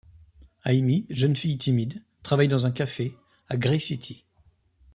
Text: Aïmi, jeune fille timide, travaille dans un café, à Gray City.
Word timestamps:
Aïmi, 0.63 1.05
jeune 1.11 1.35
fille 1.35 1.59
timide, 1.59 2.01
travaille 2.23 2.47
dans 2.47 2.65
un 2.65 2.71
café, 2.71 3.15
à 3.49 3.55
Gray 3.55 3.79
City. 3.79 4.25